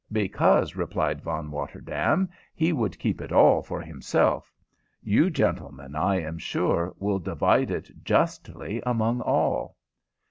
[0.11, 4.51] "Because," replied Von Rotterdaam, "he would keep it all for himself.
[5.03, 9.77] You gentlemen, I am sure, will divide it justly among all."